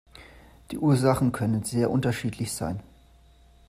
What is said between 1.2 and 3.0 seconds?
können sehr unterschiedlich sein.